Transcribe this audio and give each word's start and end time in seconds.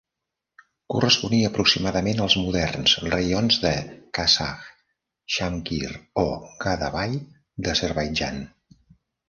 Corresponia 0.93 1.49
aproximadament 1.51 2.21
als 2.25 2.37
moderns 2.45 2.95
raions 3.03 3.61
de 3.67 3.75
Qazakh, 4.19 4.65
Shamkir 5.37 5.93
o 6.25 6.27
Gadabay 6.67 7.17
d'Azerbaidjan. 7.69 8.45